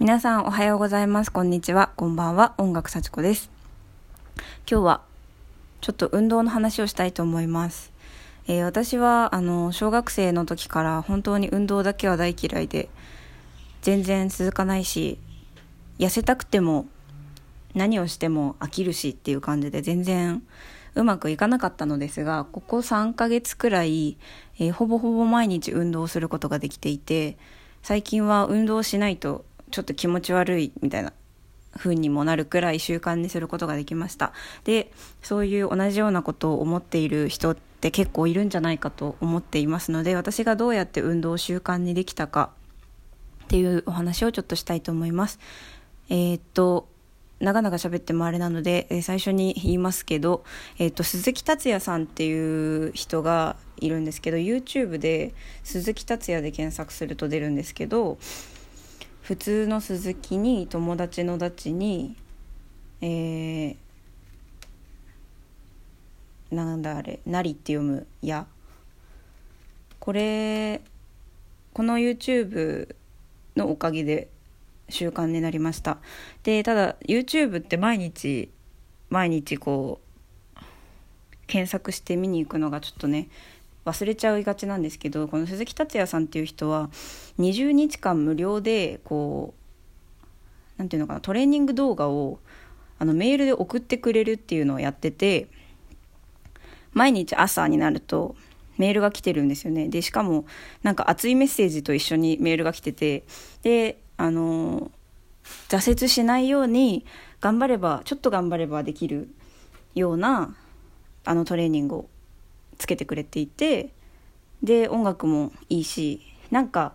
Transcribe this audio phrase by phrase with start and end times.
[0.00, 1.30] 皆さんおはようございます。
[1.30, 1.92] こんにちは。
[1.94, 2.54] こんばんは。
[2.58, 3.48] 音楽幸子です。
[4.68, 5.02] 今日は
[5.80, 7.92] ちょっと運動の話をしたいと思います。
[8.48, 12.88] えー私はあの小学生の時から本当に運動だけは大嫌いで
[13.82, 15.16] 全然続かないし
[16.00, 16.86] 痩せたくても
[17.74, 20.42] 何をしても飽きるしっていう感じで全然
[20.96, 24.16] うまくいかなかったのですがここ3ヶ月くらい、
[24.58, 27.38] えーほぼほぼ毎日運動することができていて
[27.84, 29.44] 最近は運動しないと
[29.74, 31.12] ちょっと気持ち悪いみたいな
[31.76, 34.32] 風にもなるくらい習慣にすることができました。
[34.62, 42.50] でそういう同じようなことを思っている人って結構いるんじゃないかと思っていますので私がどうやって運動を習慣にできたか
[43.44, 45.40] っていうお話をちょっとしたいと思います。
[46.08, 46.88] えーっと
[47.40, 50.44] 長々喋ってもあれなので、え最初に言いますけど、
[50.78, 58.18] えーっと鈴木達也さんっていう人がいるんですけど YouTube で鈴木達也で検索すると出るんですけど
[59.24, 62.14] 普通の鈴木に友達のダチに
[63.00, 63.76] えー、
[66.54, 68.46] なんだあれ「なり」って読む「や」
[69.98, 70.82] これ
[71.72, 72.94] この YouTube
[73.56, 74.28] のおかげで
[74.90, 75.96] 習慣になりました。
[76.42, 78.50] でただ YouTube って毎日
[79.08, 80.00] 毎日こ
[80.54, 80.60] う
[81.46, 83.28] 検索して見に行くのがちょっとね
[83.84, 86.88] 忘れちゃいがちなんですけどこの鈴木達也さんっていう人は
[87.38, 92.38] 20日間無料でこうなんていうのかなトレーニング動画を
[92.98, 95.48] あのメールで送ってくれるっていうのをやってて
[96.92, 98.36] 毎日朝になると
[98.78, 99.88] メールが来てるんですよね。
[99.88, 100.46] でしかも
[100.82, 103.24] なんか熱いメッセージと一緒にメールが来てて
[103.62, 104.90] であの
[105.68, 107.04] 挫折しないように
[107.40, 109.28] 頑張ればちょっと頑張ればできる
[109.94, 110.56] ような
[111.24, 112.08] あのトレーニングを
[112.78, 113.92] つけてくれていて
[114.62, 116.92] で音楽もいいしなんか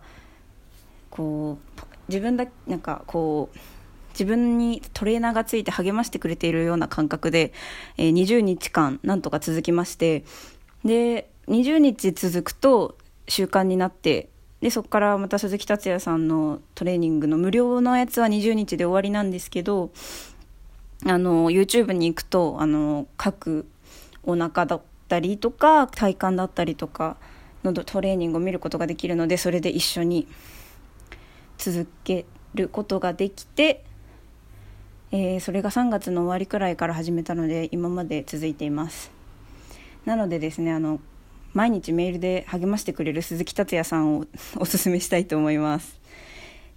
[1.10, 3.58] こう自分だなんかこう
[4.10, 7.52] 自分にトレーナーがついて励ましてくれているような感覚で、
[7.96, 10.24] えー20日間なんとか続きまして
[10.84, 12.96] で20日続くと
[13.28, 14.28] 習慣になって
[14.60, 19.90] でそこからまた鈴木達也さんのトレーニングの無料のやつは20日で終わりなんですけど
[21.06, 23.66] あの YouTube に行くとあの各
[24.22, 27.16] お腹だったりとか体幹だったりとか
[27.64, 30.28] のトレーニングを見ることができるのでそれで一緒に
[31.58, 33.84] 続けることができて、
[35.10, 39.10] えーそれが3月の終わりくらいから始めたので今まで続いています。
[40.06, 41.00] なのでですねあの
[41.52, 46.00] 毎日メールで励ましてくれる鈴木達也さんを おすすめしたいと思います。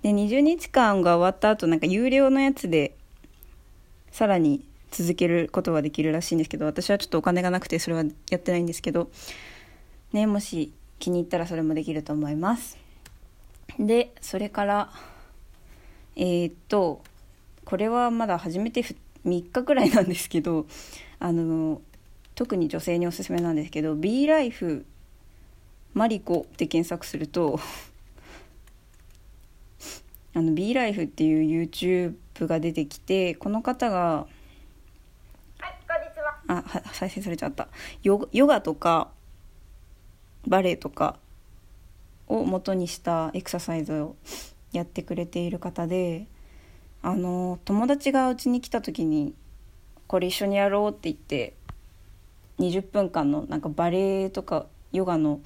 [0.02, 2.96] で20日間が終わった後なんか有料のやつで
[4.12, 9.10] さらに続けることができるらしいんですけど私はちょっとお金がなくてそれはやってないんですけど
[10.14, 12.78] ねもし気に入ったらそれもできると思います。
[13.80, 14.92] でそれから
[16.16, 17.02] えーっと
[17.66, 18.96] これはまだ始めて3
[19.26, 20.68] 日くらいなんですけど
[21.20, 21.82] あの
[22.36, 24.86] 特に女性におすすめなんですけど「b ライフ
[25.94, 27.60] マリコ」って検索すると
[30.36, 32.16] あの b ライフっていう YouTube
[32.48, 34.26] が出てきてこの方が、
[36.94, 37.68] 再生されちゃった
[38.04, 39.10] ヨガヨガとか
[40.48, 41.18] バレエとか
[42.28, 44.16] を元にしたエクササイズを
[44.72, 46.28] やってくれている方で
[47.02, 49.34] あの友達がうちに来た時に
[50.08, 51.54] これ一緒にやろうって言って
[52.60, 55.42] 20分間のなんかバレエとかヨガの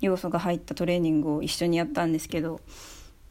[0.00, 2.60] 要素が入ったトレーニングを一緒にやったんですけど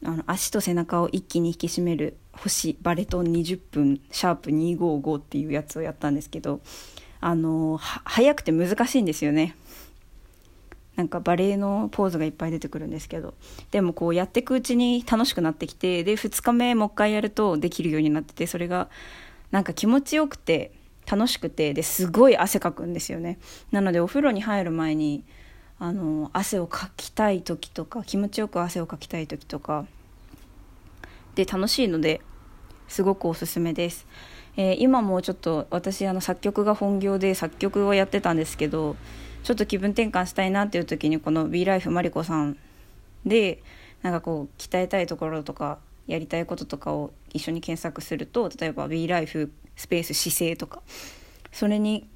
[0.02, 6.60] あの足と背中を一気に引き締める星バレトン20分シャープ255っていうやつをやったんですけど
[7.20, 9.56] あのは速くて難しいんですよね。
[10.96, 13.34] なんかバレエのポーズがいっぱい出てくるんですけど。
[13.70, 18.88] でもこうやっていくうちに楽しくなってきてで2日目もう一回やるとできるようになっててそれが
[19.50, 20.72] なんか気持ちよくて
[21.10, 23.38] 楽しくてですごい汗かくんですよね。
[23.72, 25.24] なのでお風呂に入る前に
[25.78, 29.86] あの汗をかきたい時とか気持ちよく汗をかきたい時とか
[31.34, 32.20] で楽しいので
[32.88, 34.06] すごくおすすめです、
[34.56, 38.96] えー今もちょっと私あの作曲が本業で作曲をやってたんですけど
[39.42, 42.56] ちょっと気分転換したいなっていう時にこの b ライフマリコさん
[43.26, 43.62] で
[44.02, 50.82] なんかこう鍛えたいところとかやりたいこととかを一緒に検索すると例えば b ライフスペース姿勢とか
[51.52, 52.06] それに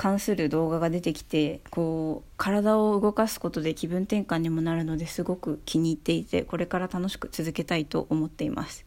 [0.00, 8.86] 関する動画が出てきてこう体を動かすことで気分転換にもなるのですごく気に入っていてこれから楽しく続けたいと思っています、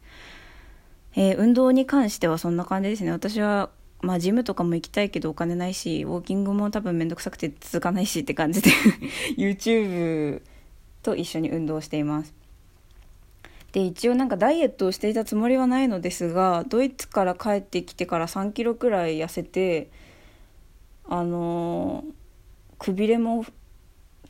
[1.14, 3.12] えー運動に関してはそんな感じですね。
[3.12, 3.70] 私は
[4.00, 8.70] まあジムとかも行きたいけどお金ないしウォーキングも多分めんどくさくて続かないしって感じで
[9.38, 10.42] YouTube
[11.04, 12.34] と一緒に運動しています。
[13.70, 19.90] で一応なんかダイエットをしていたつもりはないのですがドイツから帰ってきてから3キロくらい痩せて
[21.08, 22.04] あの
[22.78, 23.44] くびれも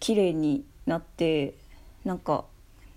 [0.01, 1.55] 綺麗になって
[2.05, 2.45] なんか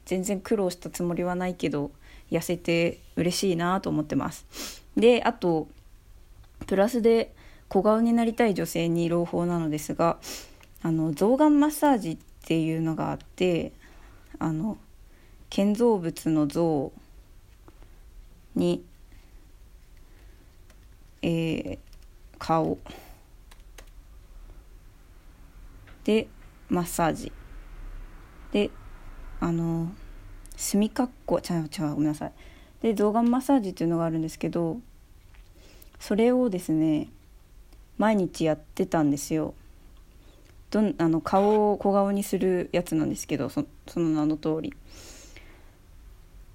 [0.05, 1.91] 全然苦労したつもりはないけど
[2.31, 4.83] 痩せて嬉しいなと思ってます。
[4.95, 5.67] であと
[6.65, 7.33] プラスで
[7.69, 10.17] 小顔になりたい女性に朗報なのですが
[10.81, 13.73] あの象眼マッサージっていうのがあって
[14.39, 14.77] あの
[15.49, 16.91] 建造物の像
[18.55, 18.83] に、
[21.21, 21.77] えー、
[22.37, 22.77] 顔
[26.07, 26.27] で
[26.69, 27.33] マッサージ。
[28.53, 28.71] で
[29.41, 29.91] あの
[30.55, 32.31] 墨かっこ違う違うごめんなさい。
[32.81, 34.79] で象眼マッサージっていうのがあるんですけど
[35.99, 37.09] それをですね
[37.97, 39.53] 毎日やってたんですよ。
[40.71, 44.73] どんあの顔を小顔にするやつなんですけどそその名の通り。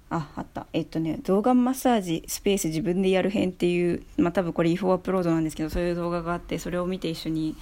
[0.09, 0.65] ああった。
[0.73, 7.55] えっとね動画マッサージスペース自分でやる編っていうまあ多分これ違法アップロードなんですけどそういう動画があってそれを見て一緒に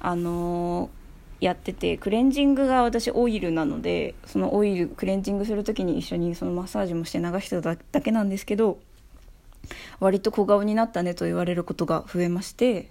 [0.00, 0.97] あのー、
[1.40, 8.78] やっててクレンジングが私オイルなのでそのオイルクレンジングする時に一緒にそのマッサージもして流してただけなんですけど
[10.00, 12.90] 割と小顔になったねと言われることが増えまして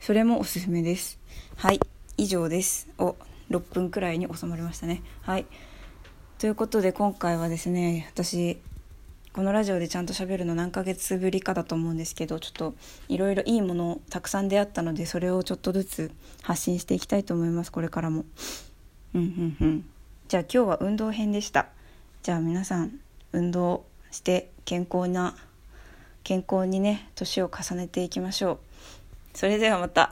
[0.00, 1.18] それもおすすめです。
[1.56, 1.80] はい
[2.16, 2.88] 以上です。
[2.98, 3.16] お
[3.50, 5.02] 6分くらいに収まりましたね。
[5.22, 5.46] はい。
[6.38, 8.58] ということで今回はですね私
[9.38, 12.74] このラジオでちゃんと喋るの何ヶ月ぶりかだと思うんですけどちょっと
[13.08, 16.10] いろいろいいものたくさん出会ったのでそれをちょっとずつ
[16.42, 18.24] 発信していきたいと思いますこれからも。
[19.14, 19.84] うんうんうん。
[20.26, 21.68] じゃあ今日は運動編でした。
[22.24, 22.98] じゃあ皆さん
[23.30, 25.36] 運動して健康な
[26.24, 28.58] 健康にね年を重ねていきましょう。
[29.34, 30.10] それではまた。